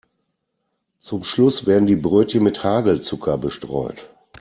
Zum 0.97 1.23
Schluss 1.23 1.67
werden 1.67 1.85
die 1.85 1.95
Brötchen 1.95 2.43
mit 2.43 2.63
Hagelzucker 2.63 3.37
bestreut. 3.37 4.09